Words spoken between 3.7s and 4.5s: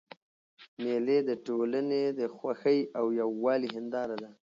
هنداره ده.